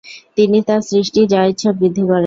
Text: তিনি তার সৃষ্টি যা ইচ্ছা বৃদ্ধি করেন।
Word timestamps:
তিনি 0.37 0.57
তার 0.67 0.81
সৃষ্টি 0.89 1.21
যা 1.31 1.41
ইচ্ছা 1.45 1.69
বৃদ্ধি 1.79 2.03
করেন। 2.03 2.19